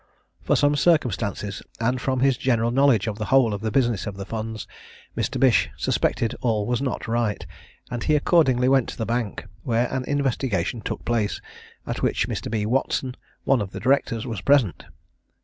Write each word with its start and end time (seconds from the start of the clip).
From 0.41 0.55
some 0.55 0.75
circumstances, 0.75 1.61
and 1.79 2.01
from 2.01 2.21
his 2.21 2.35
general 2.35 2.71
knowledge 2.71 3.05
of 3.05 3.19
the 3.19 3.25
whole 3.25 3.53
of 3.53 3.61
the 3.61 3.69
business 3.69 4.07
of 4.07 4.17
the 4.17 4.25
funds, 4.25 4.65
Mr. 5.15 5.39
Bish 5.39 5.69
suspected 5.77 6.35
all 6.41 6.65
was 6.65 6.81
not 6.81 7.07
right, 7.07 7.45
and 7.91 8.03
he 8.03 8.15
accordingly 8.15 8.67
went 8.67 8.89
to 8.89 8.97
the 8.97 9.05
Bank, 9.05 9.45
where 9.61 9.85
an 9.93 10.03
investigation 10.05 10.81
took 10.81 11.05
place, 11.05 11.39
at 11.85 12.01
which 12.01 12.27
Mr. 12.27 12.49
B. 12.49 12.65
Watson, 12.65 13.15
one 13.43 13.61
of 13.61 13.69
the 13.73 13.79
Directors, 13.79 14.25
was 14.25 14.41
present. 14.41 14.85